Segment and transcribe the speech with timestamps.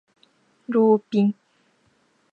[0.67, 1.35] ローピン